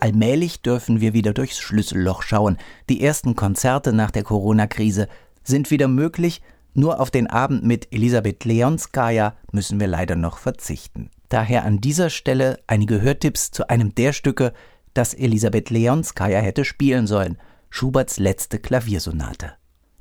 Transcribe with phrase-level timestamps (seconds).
[0.00, 2.58] Allmählich dürfen wir wieder durchs Schlüsselloch schauen.
[2.88, 5.08] Die ersten Konzerte nach der Corona-Krise
[5.44, 6.42] sind wieder möglich,
[6.74, 11.10] nur auf den Abend mit Elisabeth Leonskaya müssen wir leider noch verzichten.
[11.28, 14.52] Daher an dieser Stelle einige Hörtipps zu einem der Stücke,
[14.94, 17.38] das Elisabeth Leonskaya hätte spielen sollen,
[17.70, 19.59] Schuberts letzte Klaviersonate.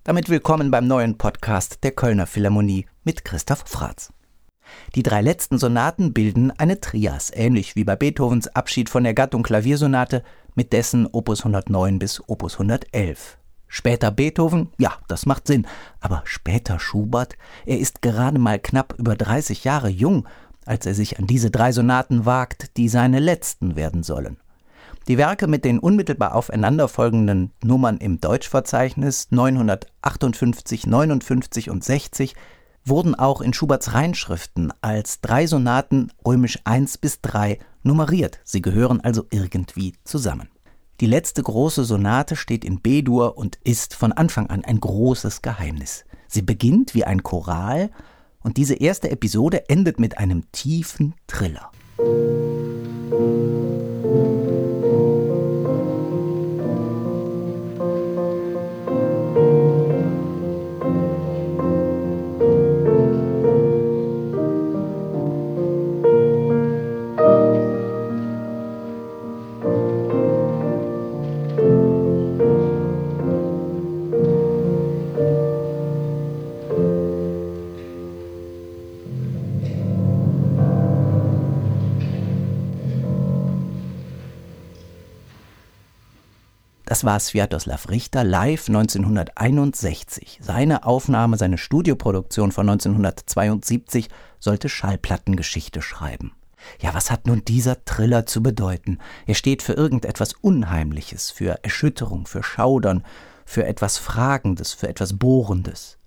[0.10, 4.12] Damit willkommen beim neuen Podcast der Kölner Philharmonie mit Christoph Fratz.
[4.96, 9.44] Die drei letzten Sonaten bilden eine Trias, ähnlich wie bei Beethovens Abschied von der Gattung
[9.44, 10.24] Klaviersonate
[10.56, 13.38] mit dessen Opus 109 bis Opus 111.
[13.68, 15.68] Später Beethoven, ja, das macht Sinn,
[16.00, 17.38] aber später Schubert,
[17.68, 20.28] er ist gerade mal knapp über 30 Jahre jung,
[20.66, 24.38] als er sich an diese drei Sonaten wagt, die seine letzten werden sollen.
[25.10, 32.36] Die Werke mit den unmittelbar aufeinanderfolgenden Nummern im Deutschverzeichnis 958, 59 und 60
[32.86, 38.40] wurden auch in Schuberts Reinschriften als drei Sonaten römisch 1 bis 3 nummeriert.
[38.44, 40.48] Sie gehören also irgendwie zusammen.
[41.00, 46.06] Die letzte große Sonate steht in B-Dur und ist von Anfang an ein großes Geheimnis.
[46.28, 47.90] Sie beginnt wie ein Choral
[48.42, 51.72] und diese erste Episode endet mit einem tiefen Triller.
[86.90, 90.40] Das war Sviatoslav Richter live 1961.
[90.42, 94.10] Seine Aufnahme, seine Studioproduktion von 1972
[94.40, 96.32] sollte Schallplattengeschichte schreiben.
[96.82, 98.98] Ja, was hat nun dieser Triller zu bedeuten?
[99.28, 103.04] Er steht für irgendetwas Unheimliches, für Erschütterung, für Schaudern,
[103.46, 105.99] für etwas Fragendes, für etwas Bohrendes.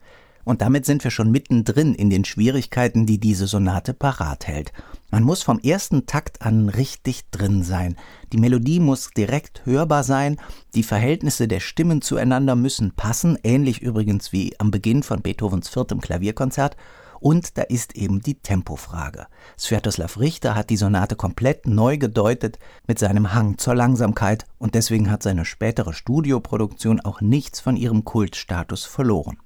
[0.44, 4.72] Und damit sind wir schon mittendrin in den Schwierigkeiten, die diese Sonate parat hält.
[5.10, 7.96] Man muss vom ersten Takt an richtig drin sein.
[8.32, 10.38] Die Melodie muss direkt hörbar sein,
[10.74, 16.00] die Verhältnisse der Stimmen zueinander müssen passen, ähnlich übrigens wie am Beginn von Beethovens viertem
[16.00, 16.76] Klavierkonzert,
[17.22, 19.26] und da ist eben die Tempofrage.
[19.56, 22.58] Sviatoslav Richter hat die Sonate komplett neu gedeutet
[22.88, 28.04] mit seinem Hang zur Langsamkeit und deswegen hat seine spätere Studioproduktion auch nichts von ihrem
[28.04, 29.36] Kultstatus verloren.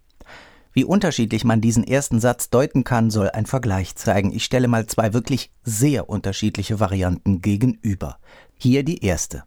[0.77, 4.31] Wie unterschiedlich man diesen ersten Satz deuten kann, soll ein Vergleich zeigen.
[4.31, 8.19] Ich stelle mal zwei wirklich sehr unterschiedliche Varianten gegenüber.
[8.59, 9.45] Hier die erste.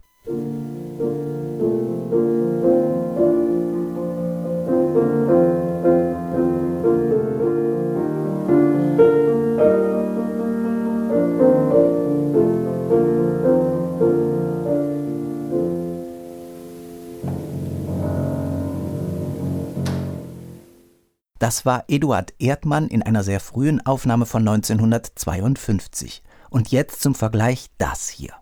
[21.40, 26.22] Das war Eduard Erdmann in einer sehr frühen Aufnahme von 1952.
[26.50, 28.34] Und jetzt zum Vergleich das hier.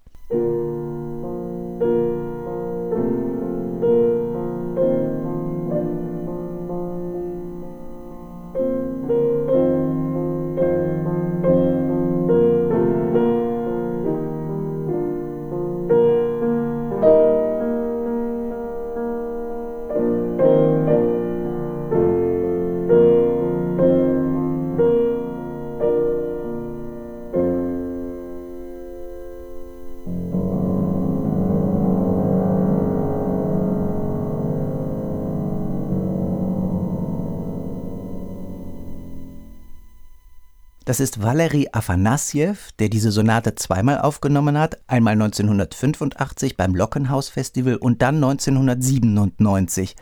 [40.88, 47.76] Das ist Valery Afanasjew, der diese Sonate zweimal aufgenommen hat, einmal 1985 beim Lockenhaus Festival
[47.76, 49.98] und dann 1997.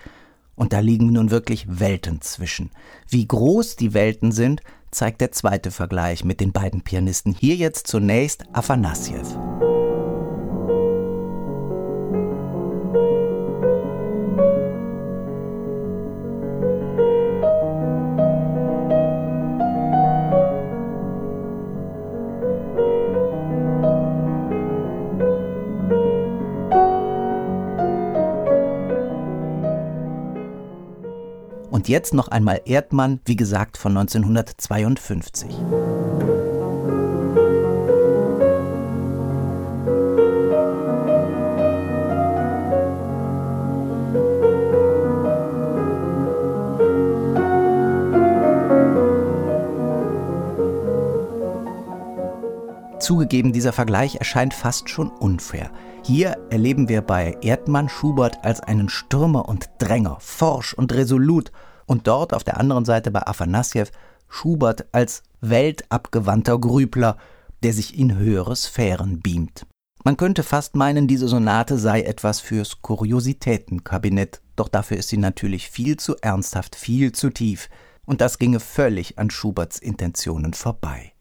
[0.54, 2.70] Und da liegen nun wirklich Welten zwischen.
[3.10, 4.62] Wie groß die Welten sind,
[4.92, 7.34] zeigt der zweite Vergleich mit den beiden Pianisten.
[7.34, 9.65] Hier jetzt zunächst Afanasjew.
[31.86, 35.56] Und jetzt noch einmal Erdmann, wie gesagt von 1952.
[53.00, 55.70] Zugegeben, dieser Vergleich erscheint fast schon unfair.
[56.04, 61.52] Hier erleben wir bei Erdmann Schubert als einen Stürmer und Dränger, forsch und resolut,
[61.86, 63.86] und dort auf der anderen Seite bei Afanassjew
[64.28, 67.18] Schubert als weltabgewandter Grübler,
[67.64, 69.66] der sich in höhere Sphären beamt.
[70.04, 75.70] Man könnte fast meinen, diese Sonate sei etwas fürs Kuriositätenkabinett, doch dafür ist sie natürlich
[75.70, 77.70] viel zu ernsthaft, viel zu tief,
[78.06, 81.14] und das ginge völlig an Schuberts Intentionen vorbei.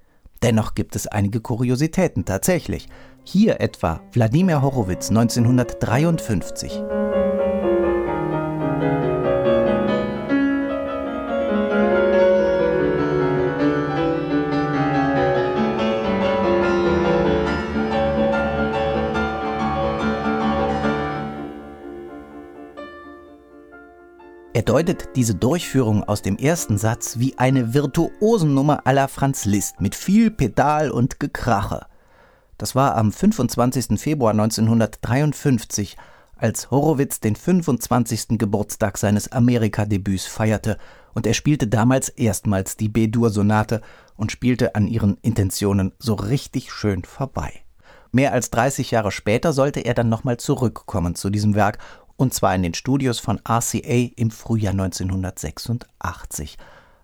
[0.42, 2.88] Dennoch gibt es einige Kuriositäten tatsächlich.
[3.24, 6.82] Hier etwa Wladimir Horowitz 1953.
[24.56, 29.96] Er deutet diese Durchführung aus dem ersten Satz wie eine Virtuosennummer la Franz Liszt mit
[29.96, 31.86] viel Pedal und Gekrache.
[32.56, 33.98] Das war am 25.
[34.00, 35.96] Februar 1953,
[36.36, 38.38] als Horowitz den 25.
[38.38, 40.78] Geburtstag seines Amerika-Debüts feierte
[41.14, 43.80] und er spielte damals erstmals die B-Dur-Sonate
[44.16, 47.64] und spielte an ihren Intentionen so richtig schön vorbei.
[48.12, 51.78] Mehr als 30 Jahre später sollte er dann nochmal zurückkommen zu diesem Werk
[52.16, 56.56] und zwar in den Studios von RCA im Frühjahr 1986.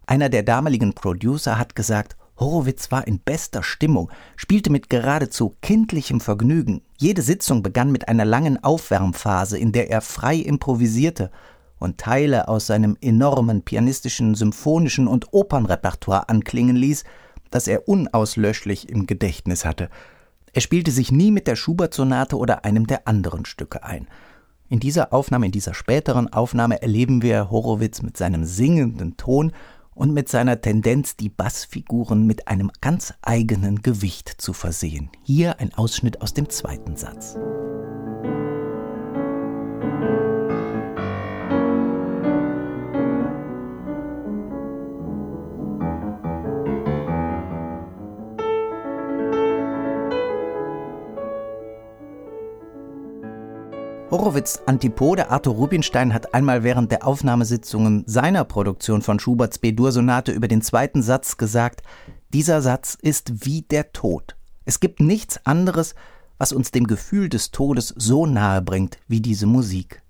[0.07, 6.21] Einer der damaligen Producer hat gesagt, Horowitz war in bester Stimmung, spielte mit geradezu kindlichem
[6.21, 6.81] Vergnügen.
[6.97, 11.31] Jede Sitzung begann mit einer langen Aufwärmphase, in der er frei improvisierte
[11.79, 17.05] und Teile aus seinem enormen pianistischen, symphonischen und Opernrepertoire anklingen ließ,
[17.51, 19.91] das er unauslöschlich im Gedächtnis hatte.
[20.53, 24.09] Er spielte sich nie mit der Schubert-Sonate oder einem der anderen Stücke ein.
[24.71, 29.51] In dieser Aufnahme, in dieser späteren Aufnahme erleben wir Horowitz mit seinem singenden Ton
[29.97, 35.11] und mit seiner Tendenz, die Bassfiguren mit einem ganz eigenen Gewicht zu versehen.
[35.25, 37.37] Hier ein Ausschnitt aus dem zweiten Satz.
[54.11, 60.49] Horowitz Antipode Arthur Rubinstein hat einmal während der Aufnahmesitzungen seiner Produktion von Schuberts B-Dur-Sonate über
[60.49, 61.83] den zweiten Satz gesagt,
[62.31, 64.35] dieser Satz ist wie der Tod.
[64.65, 65.95] Es gibt nichts anderes,
[66.39, 70.03] was uns dem Gefühl des Todes so nahe bringt wie diese Musik.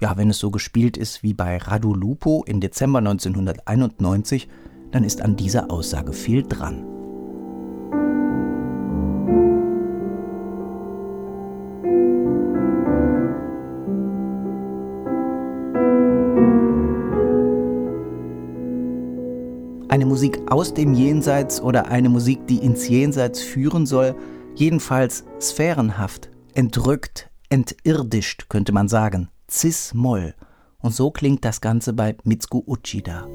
[0.00, 4.48] Ja, wenn es so gespielt ist wie bei Radu Lupo im Dezember 1991,
[4.90, 6.99] dann ist an dieser Aussage viel dran.
[20.20, 24.14] Musik aus dem Jenseits oder eine Musik, die ins Jenseits führen soll,
[24.54, 30.34] jedenfalls sphärenhaft, entrückt, entirdischt, könnte man sagen, Cis-Moll.
[30.76, 33.26] Und so klingt das Ganze bei Mitsuko Uchida.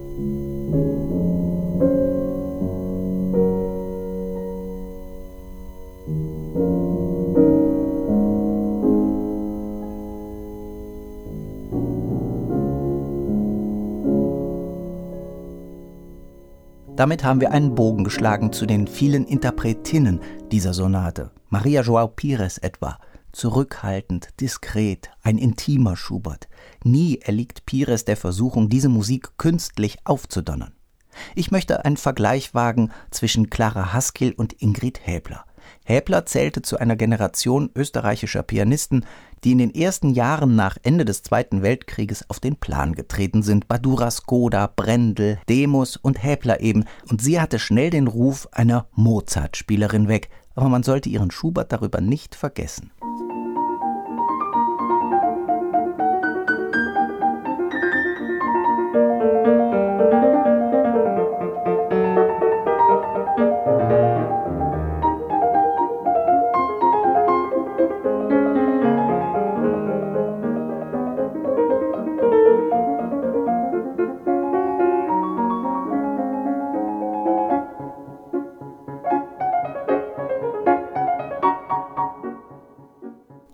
[17.05, 20.21] Damit haben wir einen Bogen geschlagen zu den vielen Interpretinnen
[20.51, 21.29] dieser Sonate.
[21.49, 22.97] Maria Joao Pires etwa.
[23.31, 26.47] Zurückhaltend, diskret, ein intimer Schubert.
[26.83, 30.73] Nie erliegt Pires der Versuchung, diese Musik künstlich aufzudonnern.
[31.35, 35.45] Ich möchte einen Vergleich wagen zwischen Clara Haskell und Ingrid Häbler.
[35.85, 39.05] Häbler zählte zu einer Generation österreichischer Pianisten,
[39.43, 43.67] die in den ersten Jahren nach Ende des Zweiten Weltkrieges auf den Plan getreten sind.
[43.67, 46.85] Badura Skoda, Brendel, Demus und Häbler eben.
[47.09, 50.29] Und sie hatte schnell den Ruf einer Mozart-Spielerin weg.
[50.55, 52.91] Aber man sollte ihren Schubert darüber nicht vergessen.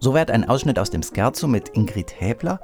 [0.04, 2.60] Soweit ein Ausschnitt aus dem Scherzo mit Ingrid Häbler.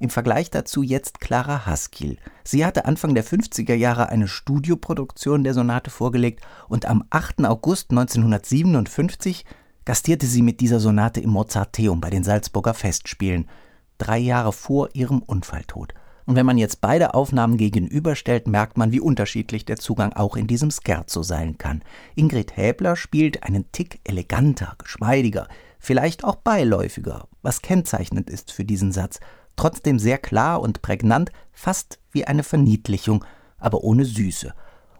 [0.00, 2.18] Im Vergleich dazu jetzt Clara Haskell.
[2.44, 7.46] Sie hatte Anfang der 50er Jahre eine Studioproduktion der Sonate vorgelegt und am 8.
[7.46, 9.46] August 1957
[9.86, 13.48] gastierte sie mit dieser Sonate im Mozarteum bei den Salzburger Festspielen,
[13.96, 15.94] drei Jahre vor ihrem Unfalltod.
[16.26, 20.46] Und wenn man jetzt beide Aufnahmen gegenüberstellt, merkt man, wie unterschiedlich der Zugang auch in
[20.46, 21.82] diesem Scherzo sein kann.
[22.14, 28.90] Ingrid Häbler spielt einen Tick eleganter, geschmeidiger, vielleicht auch beiläufiger, was kennzeichnend ist für diesen
[28.90, 29.20] Satz,
[29.56, 33.24] trotzdem sehr klar und prägnant, fast wie eine Verniedlichung,
[33.58, 34.54] aber ohne Süße.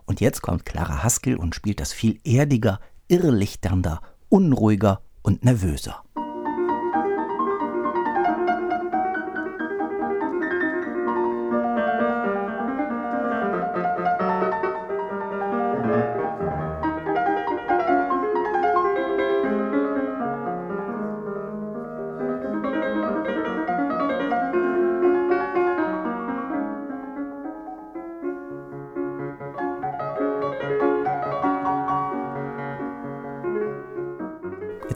[0.04, 6.03] Und jetzt kommt Clara Haskell und spielt das viel erdiger, irrlichternder, unruhiger und nervöser.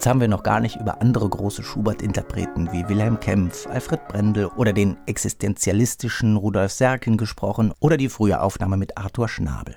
[0.08, 4.72] Haben wir noch gar nicht über andere große Schubert-Interpreten wie Wilhelm Kempf, Alfred Brendel oder
[4.72, 9.76] den existenzialistischen Rudolf Serkin gesprochen oder die frühe Aufnahme mit Arthur Schnabel.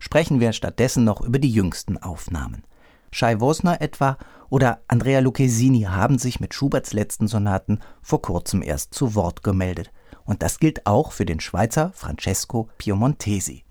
[0.00, 2.64] Sprechen wir stattdessen noch über die jüngsten Aufnahmen.
[3.12, 8.92] Shai Wosner etwa oder Andrea Lucchesini haben sich mit Schuberts letzten Sonaten vor kurzem erst
[8.92, 9.92] zu Wort gemeldet.
[10.24, 13.62] Und das gilt auch für den Schweizer Francesco Piemontesi.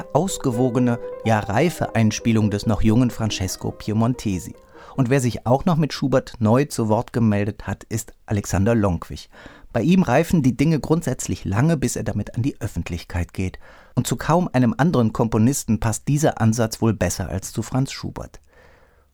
[0.00, 4.54] Sehr ausgewogene, ja reife Einspielung des noch jungen Francesco Piemontesi.
[4.96, 9.28] Und wer sich auch noch mit Schubert neu zu Wort gemeldet hat, ist Alexander Lonkwich.
[9.72, 13.58] Bei ihm reifen die Dinge grundsätzlich lange, bis er damit an die Öffentlichkeit geht.
[13.94, 18.40] Und zu kaum einem anderen Komponisten passt dieser Ansatz wohl besser als zu Franz Schubert.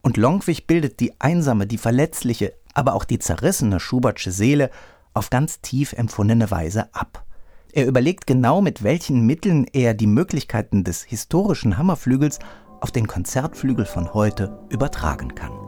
[0.03, 4.71] Und Lonkwich bildet die einsame, die verletzliche, aber auch die zerrissene Schubertsche Seele
[5.15, 7.26] auf ganz tief empfundene Weise ab.
[7.77, 12.39] Er überlegt genau, mit welchen Mitteln er die Möglichkeiten des historischen Hammerflügels
[12.81, 15.66] auf den Konzertflügel von heute übertragen kann.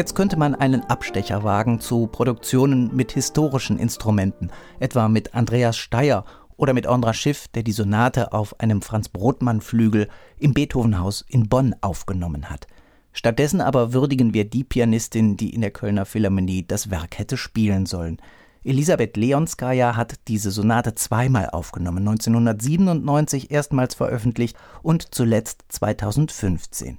[0.00, 6.24] Jetzt könnte man einen Abstecher wagen zu Produktionen mit historischen Instrumenten, etwa mit Andreas Steyer
[6.56, 11.50] oder mit Andra Schiff, der die Sonate auf einem Franz Brodmann Flügel im Beethovenhaus in
[11.50, 12.66] Bonn aufgenommen hat.
[13.12, 17.84] Stattdessen aber würdigen wir die Pianistin, die in der Kölner Philharmonie das Werk hätte spielen
[17.84, 18.22] sollen.
[18.64, 26.96] Elisabeth Leonskaya hat diese Sonate zweimal aufgenommen, 1997 erstmals veröffentlicht und zuletzt 2015.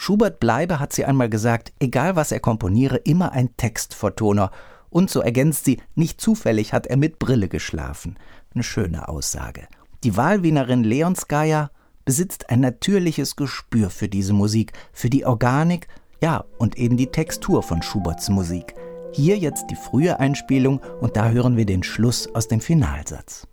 [0.00, 4.52] Schubert bleibe, hat sie einmal gesagt, egal was er komponiere, immer ein Textvertoner.
[4.90, 8.16] Und so ergänzt sie, nicht zufällig hat er mit Brille geschlafen.
[8.54, 9.66] Eine schöne Aussage.
[10.04, 11.72] Die Wahlwienerin Leonskaya
[12.04, 15.88] besitzt ein natürliches Gespür für diese Musik, für die Organik,
[16.22, 18.76] ja, und eben die Textur von Schuberts Musik.
[19.12, 23.48] Hier jetzt die frühe Einspielung und da hören wir den Schluss aus dem Finalsatz.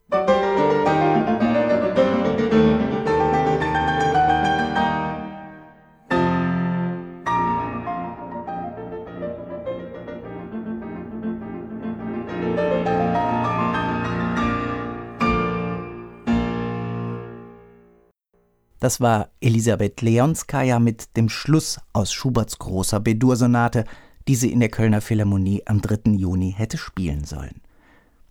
[18.86, 23.84] Das war Elisabeth Leonskaya mit dem Schluss aus Schuberts großer Bedur-Sonate,
[24.28, 26.12] die sie in der Kölner Philharmonie am 3.
[26.12, 27.62] Juni hätte spielen sollen.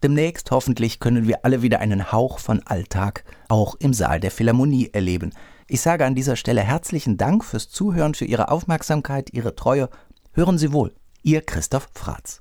[0.04, 4.90] Demnächst hoffentlich können wir alle wieder einen Hauch von Alltag auch im Saal der Philharmonie
[4.92, 5.32] erleben.
[5.66, 9.88] Ich sage an dieser Stelle herzlichen Dank fürs Zuhören, für Ihre Aufmerksamkeit, Ihre Treue.
[10.34, 10.94] Hören Sie wohl,
[11.24, 12.40] Ihr Christoph Fratz.